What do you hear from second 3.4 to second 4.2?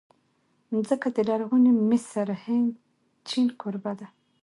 کوربه ده.